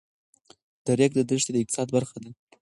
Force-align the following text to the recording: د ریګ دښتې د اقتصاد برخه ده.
د 0.85 0.87
ریګ 0.99 1.11
دښتې 1.29 1.51
د 1.53 1.57
اقتصاد 1.61 1.87
برخه 1.95 2.17
ده. 2.23 2.31